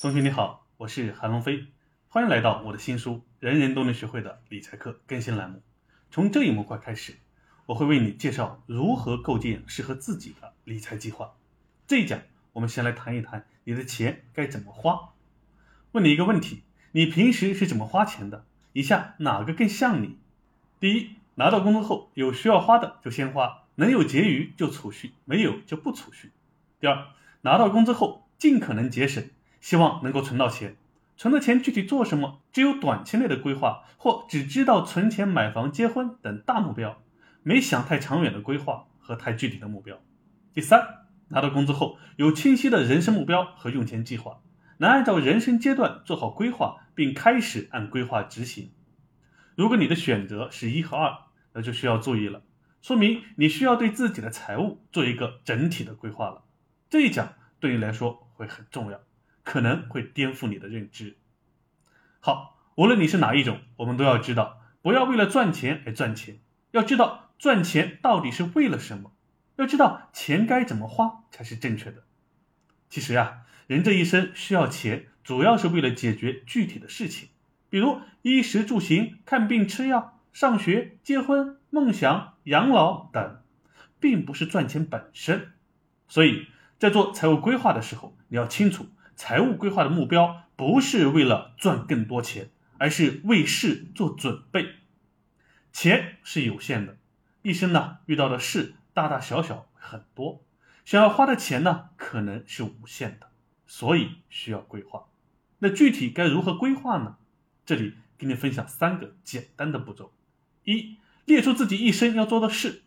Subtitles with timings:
[0.00, 1.66] 同学你好，我是韩龙飞，
[2.06, 5.60] 欢迎来到我的新书《人人都能学会的理财课》更新栏目。
[6.08, 7.16] 从这一模块开始，
[7.66, 11.34] 我会为你介绍如何构建适合自己的理财计划。
[11.88, 12.20] 这一讲，
[12.52, 15.14] 我们先来谈一谈你的钱该怎么花。
[15.90, 16.62] 问你一个问题：
[16.92, 18.46] 你平时是怎么花钱的？
[18.74, 20.16] 以下哪个更像你？
[20.78, 26.30] 第一，拿到工资后有需要花的就先花，能有结余就储蓄，没有就不储蓄。
[26.78, 27.08] 第二，
[27.40, 29.28] 拿到工资后尽可能节省。
[29.60, 30.76] 希望能够存到钱，
[31.16, 32.40] 存的钱具体做什么？
[32.52, 37.02] 只有短期内的规划，或只知道存钱买房、结婚等大目标，
[37.42, 40.00] 没想太长远的规划和太具体的目标。
[40.54, 44.40] 第三，拿到工资后有清晰的人生目标和用钱计划，
[44.78, 48.70] 能按照人生阶段做好规划，并开始按规划执行。
[49.56, 51.12] 如果你的选择是一和二，
[51.52, 52.42] 那就需要注意了，
[52.80, 56.44] 说明你需要对自己的财务做一个整体的规划了。
[56.88, 59.00] 这一讲对你来说会很重要。
[59.48, 61.16] 可能会颠覆你的认知。
[62.20, 66.40] 好，无论你是哪一种，我们都要知道，不要为了赚钱而赚钱，
[66.72, 69.14] 要知道赚钱到底是为了什么，
[69.56, 72.04] 要知道钱该怎么花才是正确的。
[72.90, 77.30] 其实呀，人这一生需要钱，主要是为了解决具体的事情，
[77.70, 83.42] 比如衣食住行、看病吃药、上学、结婚、梦想、养老等，
[83.98, 85.54] 并不是赚钱本身。
[86.06, 88.84] 所以在做财务规划的时候，你要清楚。
[89.18, 94.76] 财务规划的目标不是为了赚更多钱，而是为事做准备。
[95.72, 96.96] 钱是有限的，
[97.42, 100.44] 一生呢遇到的事大大小小很多，
[100.84, 103.28] 想要花的钱呢可能是无限的，
[103.66, 105.08] 所以需要规划。
[105.58, 107.16] 那具体该如何规划呢？
[107.66, 110.12] 这里给你分享三个简单的步骤：
[110.62, 112.82] 一、列出自己一生要做的事；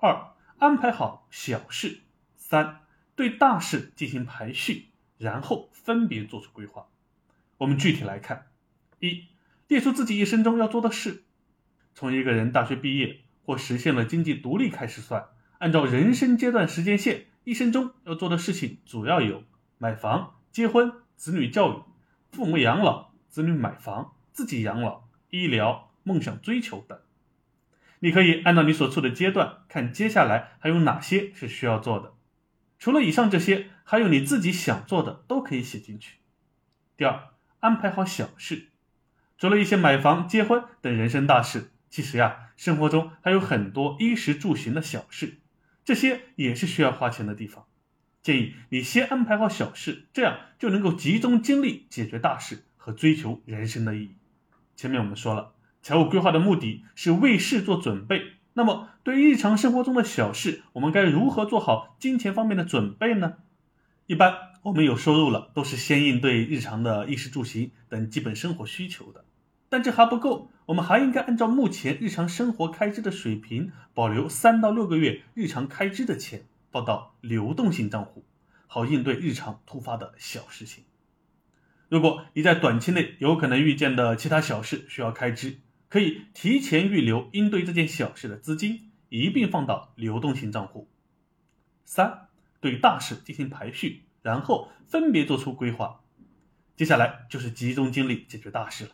[0.00, 2.00] 二、安排好小事；
[2.34, 2.80] 三、
[3.14, 4.88] 对大事进行排序。
[5.18, 6.86] 然后分别做出规划。
[7.58, 8.46] 我们具体来看：
[9.00, 9.24] 一、
[9.68, 11.24] 列出自己一生中要做的事。
[11.94, 15.28] 从一个人大学毕业或实现了经济独立开始算，
[15.58, 19.44] 按照人生阶段时间线，一生中要做的事情主要有
[19.78, 21.82] 买房、结婚、子女教育、
[22.32, 26.98] 父母养老、子女买房、自己养老、医疗、梦想追求等。
[28.00, 32.12] 你可以按照你所处的阶段，看接下来还有哪些是需要做的。
[32.78, 36.16] 除了以上这些，还有你自己想做的都可以写进去。
[36.96, 37.28] 第二，
[37.60, 38.70] 安排好小事，
[39.38, 45.38] 除了一些买房、结婚等人生大事，其实呀，生活中还有很多衣食住行的小事，
[45.84, 47.64] 这些也是需要花钱的地方。
[48.24, 54.16] 建议你先安排好小事，这样就能够集中精力解决大事和追求人生的意义。
[54.74, 58.32] 前面我们说了，财务规划的目的是为事做准备。
[58.54, 63.34] 那么，对日常生活中的小事，我们该如何做好金钱方面的准备呢？
[64.06, 69.24] 一般我们有收入了，都是先应对日常的衣食住行等基本生活需求的。
[69.68, 78.24] 但这还不够，我们还应该按照目前日常生活开支的水平，保留三到六个月日常开支的钱放到流动性账户，
[78.68, 80.84] 好应对日常突发的小事情。
[81.88, 90.88] 如果你在短期内有可能遇见的其他小事需要开支，可以提前预留应对这件小事的资金，一并放到流动性账户。
[91.84, 92.25] 三，
[92.66, 96.00] 对大事进行排序，然后分别做出规划。
[96.74, 98.90] 接下来就是集中精力解决大事了。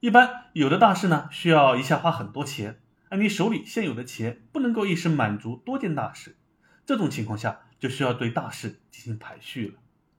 [0.00, 6.38] 一般有的大事呢，需要一下花很多钱，而你手里现有的钱不能够一时满足多件大事。
[6.86, 9.74] 这种情况下，就需要对大事进行排序了，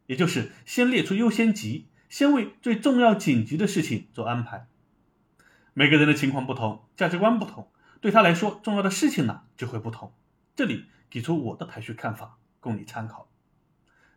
[0.05, 4.67] 也就是先列出优先级，先为最重要紧急的事情做安排。
[5.73, 10.13] 每个人的情况不同，价值观不同，对他来说重要的事情呢就会不同。
[10.55, 13.29] 这里给出我的排序看法，供你参考。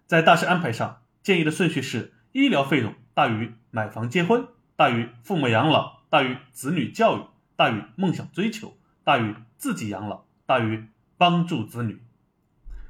[0.06, 7.26] 在大事安排上，建议的顺序是：医疗费用大于买房结婚，大于父母养老，大于子女教育，
[7.56, 10.88] 大于梦想追求，大于自己养老，大于
[11.18, 12.02] 帮助子女。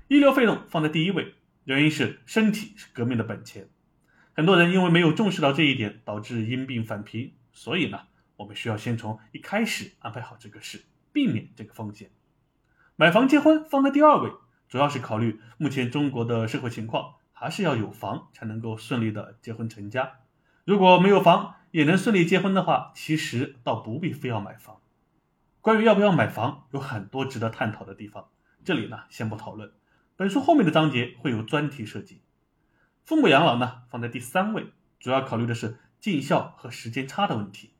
[0.06, 3.68] 医疗费用放在第一位，原因是身体是革命的本钱。
[4.34, 8.02] 很多人因为没有重视到这一点，导致因病返贫，所以呢。
[8.38, 12.12] 我们需要先从一开始安排好这个事，避免这个风险。
[12.94, 14.30] 买房结婚放在第二位，
[14.68, 20.20] 主要是考虑目前中国的社会情况，还是要有房才能够顺利的结婚成家。
[20.64, 24.80] 如果没有房也能顺利结婚的话，其实倒不必非要买房。
[25.60, 28.28] 关于要不要买房，有很多值得探讨的地方，
[28.62, 29.72] 这里呢先不讨论。
[30.16, 32.20] 本书后面的章节会有专题设计。
[33.04, 34.66] 父母养老呢放在第三位，
[35.00, 37.72] 主要考虑的是尽孝和时间差的问题。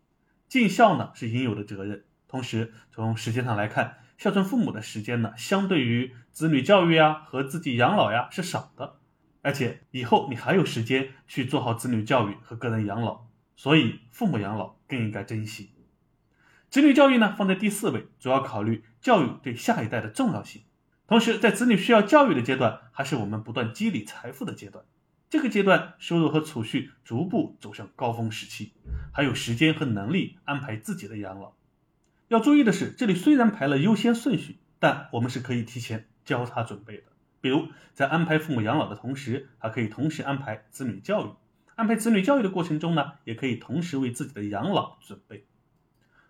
[0.49, 8.97] 尽孝呢是应有的责任，同时从时间上来看，孝顺父母的时间呢，相对于子女教育呀和自己养老呀是少的，
[9.43, 15.71] 而且以后你还有时间去做好子女教育和个人养老，所以父母养老更应该珍惜。
[16.69, 20.63] 子女教育呢放在第四位，主要考虑教育对下一代的重要性。
[21.07, 24.85] 同时，在子女需要教育的阶段，还是我们不断积累财富的阶段。
[25.31, 28.73] 这个阶段，收入和储蓄逐步走向高峰时期，
[29.13, 31.53] 还有时间和能力安排自己的养老。
[32.29, 37.05] 要注意的是，这里虽然排了优先顺序，但我们是可以提前交叉准备的。
[37.41, 41.31] 比如，在安排父母养老的同时，还可以同时安排子女教育。
[41.75, 45.47] 安排子女教育的过程中呢，也可以同时为自己的养老准备。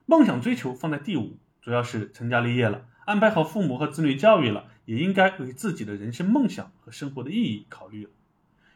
[0.07, 2.87] 梦想追求放在第五，主要是成家立业了。
[3.05, 8.11] 安排好父母和子女教育了，也应该为自己的人生梦想和生活的意义考虑了，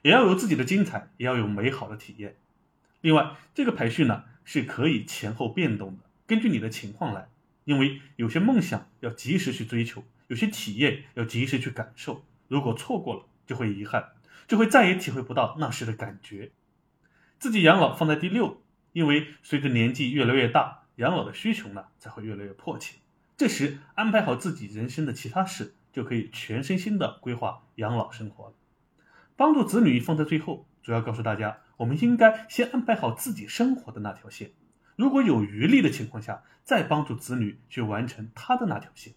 [0.00, 2.36] 也要有自己的精彩，也要有美好的体验。
[3.00, 7.28] 另外，这个排序呢是可以前后变动的，根据你的情况来。
[7.64, 12.24] 因为有些梦想要及时去追求，有些体验要及时去感受。
[12.48, 14.14] 如果错过了，就会遗憾，
[14.48, 16.50] 就会再也体会不到那时的感觉。
[17.38, 18.62] 自己养老放在第六，
[18.92, 22.96] 因为随着年纪越来越大，养老的需求呢才会越来越迫切。
[23.36, 28.54] 这时安排好自己人生的其他事，就可以全身心的规划养老生活了。
[29.36, 34.50] 帮助子女放在最后，主要告诉大家，我们应该先安排好自己生活的那条线，
[35.02, 39.12] 如果有余力的情况下，再帮助子女去完成他的那条线。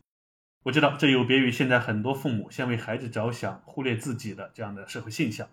[0.63, 5.47] 我知道这有别于现在很多父母先为孩子着想，忽略自己的这样的社会现象。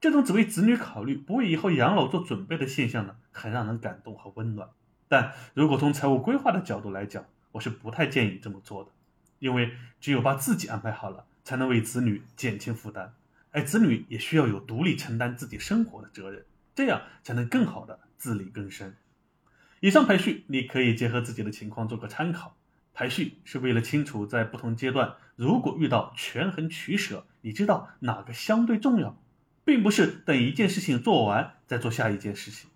[0.00, 4.70] 这种只为子女考虑，不为以后养老做准备的现象呢，很让人感动和温暖。
[5.06, 8.90] 但如果从财务规划的角度来讲，我是不太建议这么做的，
[9.38, 13.12] 因为只有把自己安排好了，才能为子女减轻负担，
[13.50, 16.42] 而子女也需要有独立承担自己生活的责任，
[16.74, 18.94] 这样才能更好的自力更生。
[19.84, 22.56] 以上排序你可以结合自己的情况做个参考，
[22.94, 29.22] 排序是为了清楚在不同阶段，如果遇到权衡取舍，你知道哪个相对重要，
[29.62, 32.70] 并不是等一件事情做完再做下一件事情，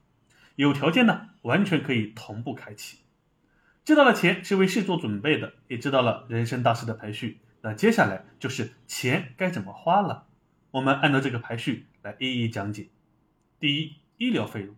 [0.57, 2.99] 有条件呢，完全可以同步开启。
[3.87, 10.27] 知道了钱是为事做准备的，也知道了人生大事的排序，那接下来就是钱该怎么花了。
[10.73, 12.89] 我们按照这个排序来一一讲解。
[13.59, 14.77] 第一，医疗费用，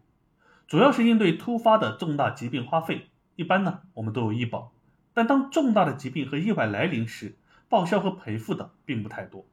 [0.70, 3.10] 主要是应对突发的重大疾病花费。
[3.34, 4.72] 一般呢，我们都有医保，
[5.12, 7.36] 但当重大的疾病和意外来临时，
[7.68, 9.44] 报销和赔付的并不太多，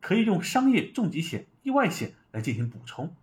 [0.00, 3.14] 可以用商业重疾险、意外险来进行补充。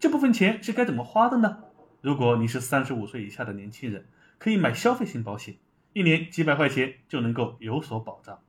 [0.00, 1.58] 这部分钱是该怎么花的呢？
[2.00, 4.06] 如果你是三十五岁以下的年轻人。
[4.36, 5.54] 可以买消费型保险，
[5.94, 8.40] 一年几百块钱就能够有所保障。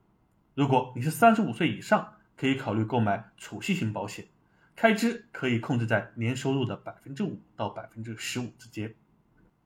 [0.56, 4.25] 如果你是三十五岁以上，可以考虑购买储蓄型保险，
[4.75, 8.94] 开支可以控制在年收入的百分之五到百分之十五之间。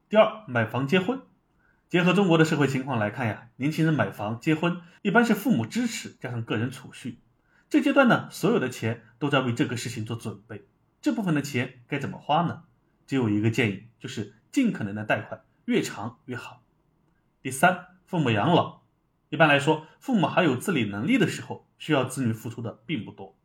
[0.07, 1.21] 第二，买房结婚，
[1.87, 7.17] 结合中国的社会情况来看呀，年轻人买房结婚一般是父母支持加上个人储蓄，
[7.69, 10.67] 这阶段呢，所有的钱都在为这个事情做准备。
[11.01, 12.63] 这部分的钱该怎么花呢？
[13.07, 15.41] 只有一个建议，就是尽可能的贷款。
[15.65, 16.63] 越长越好。
[17.41, 18.81] 第三，父母养老，
[19.29, 23.38] 一般来说，父母还有自理能力的时候，需要子女付出的并不多。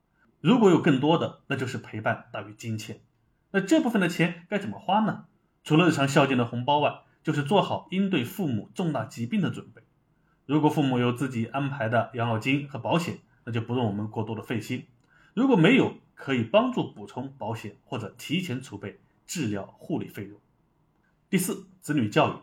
[0.45, 3.01] 如果有更多的，那就是陪伴大于金钱。
[3.53, 5.25] 那这部分的钱该怎么花呢？
[5.63, 9.81] 除了日常孝敬的红包外，就是做好应对父母重大疾病的准备。
[10.45, 14.81] 如果父母有自己安排的养老金和保险，那就不用我们过多的费心；
[15.33, 20.39] 如果没有，可以帮助补充保险或者提前储备治疗护理费用。
[21.31, 22.37] 第四，子女教育，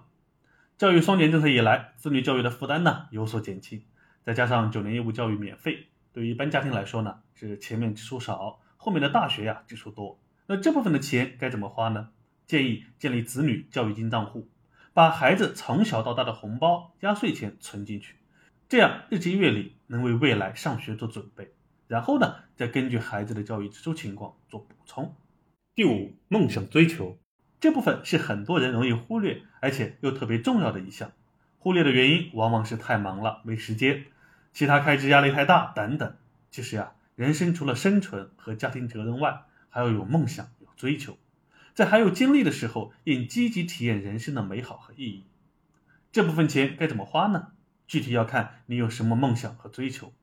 [0.75, 3.83] 教育双减政策以来，子女教育的负担呢有所减轻，
[4.23, 10.19] 再加上九年义务教育免费，对于一般家庭来说呢，是前面支出少，后面的大学呀支出多。
[10.47, 12.09] 那这部分的钱该怎么花呢？
[12.45, 14.49] 建议建立子女教育金账户，
[14.93, 18.17] 把孩子从小到大的红包、压岁钱存进去，
[18.67, 21.53] 这样日积月累，能为未来上学做准备。
[21.87, 25.15] 然后呢，再根据孩子的教育支出情况做补充。
[25.75, 27.17] 第五，梦想追求。
[27.61, 31.11] 这部分是很多人容易忽略，而且又特别重要的一项。
[31.57, 34.05] 忽略的原因往往是太忙了，没时间，
[34.53, 36.15] 其他开支压力太大等等。
[36.49, 41.17] 其实呀，人生除了生存和家庭责任外，还要有梦想、有追求。
[41.73, 45.25] 在还有精力的时候，应积极体验人生的美好和意义。
[46.11, 47.53] 这部分钱该怎么花呢？
[47.87, 50.13] 具体要看你有什么梦想和追求。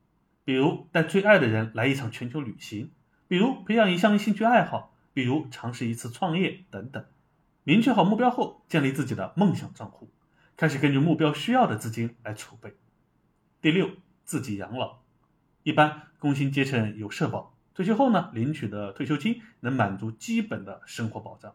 [0.44, 2.90] 比如带最爱的人来一场全球旅行，
[3.26, 7.04] 比如培养一项兴趣爱好，比如尝试一次创业等等。
[7.64, 10.10] 明确好目标后，建立自己的梦想账户，
[10.56, 12.74] 开始根据目标需要的资金来储备。
[13.60, 13.90] 第六，
[14.28, 14.98] 自己养老。
[15.62, 21.54] 一般工薪阶层有社保，退休后呢，领取的退休金能满足基本的生活保障。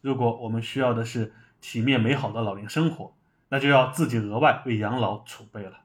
[0.00, 3.16] 如果我们需要的是体面美好的老年生活，
[3.48, 5.80] 那就要自己额外为养老储备了。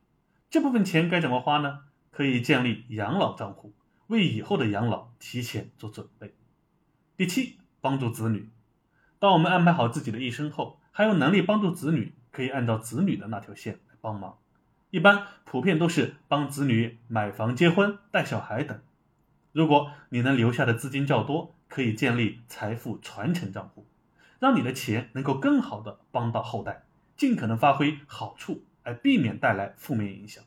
[0.52, 1.80] 这部分钱该怎么花呢？
[2.12, 3.74] 可以建立养老账户，
[4.06, 6.36] 为以后的养老提前做准备。
[7.16, 8.48] 第七，帮助子女。
[9.18, 14.38] 当我们安排好自己的一生后，还有能力帮助子女，可以按照子女的那条线来帮忙。
[14.90, 18.80] 一般普遍都是帮子女买房、结婚、带小孩等。
[19.52, 23.86] 如果你能留下的资金较多，可以建立财富传承账户，
[24.40, 26.86] 让你的钱能够更好的帮到后代，
[27.18, 30.42] 尽可能发挥好处，而避免带来负面影响。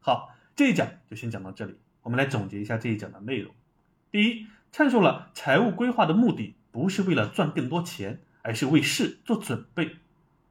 [0.00, 1.78] 好，这一讲就先讲到这里。
[2.02, 3.54] 我们来总结一下这一讲的内容。
[4.10, 9.96] 第一，阐述了财务规划的目的不是为了赚更多钱，而是为事做准备。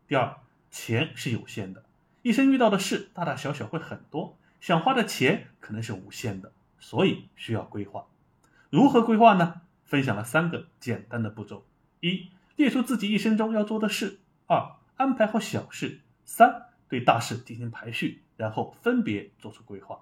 [0.07, 0.37] 第二，
[0.69, 1.85] 钱是有限的。
[2.21, 8.07] 一生遇到的事大大小小会很多，想花的钱可能是无限的，所以需要规划。
[8.69, 9.61] 如何规划呢？
[9.85, 11.65] 分享了三个简单的步骤：
[11.99, 20.01] 一、列出自己一生中要做的事；二、安排好小事；三、对大事进行排序，然后分别做出规划。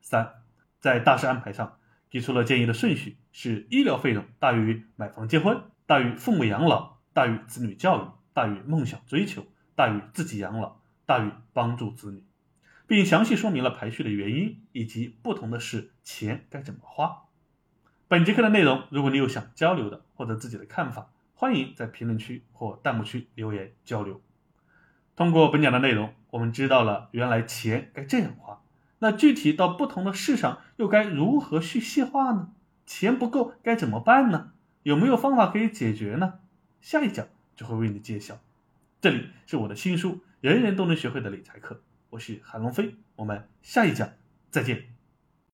[0.00, 0.42] 三、
[0.78, 1.78] 在大事安排上
[2.10, 10.76] 提出了建议的顺序是：医疗费用大于买房结婚，大于父母养老，大于子女教育，大于梦想追求，大于自己养老。
[11.06, 12.22] 大于帮助子女，
[12.86, 17.24] 并详细说明了排序的原因以及不同的是钱该怎么花。
[18.08, 24.20] 本节课的内容，如果你有想交流的或者自己的看法，欢迎在评论区或弹幕区留言交流。
[25.16, 28.62] 通过本讲的内容，我们知道了原来钱该这样花，
[28.98, 32.52] 那具体到不同的事上又该如何去细化呢？
[32.86, 34.52] 钱不够该怎么办呢？
[34.82, 36.40] 有没有方法可以解决呢？
[36.80, 38.38] 下一讲就会为你揭晓。
[39.00, 40.20] 这里是我的新书。
[40.44, 44.12] 人人都能学会的理财课，我是韩龙飞，我们下一讲
[44.50, 44.93] 再见。